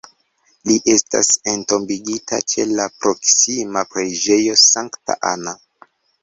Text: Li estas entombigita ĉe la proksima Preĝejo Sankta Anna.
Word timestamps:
Li 0.69 0.77
estas 0.93 1.27
entombigita 1.51 2.39
ĉe 2.53 2.65
la 2.79 2.87
proksima 3.05 3.85
Preĝejo 3.93 4.57
Sankta 4.63 5.19
Anna. 5.35 5.55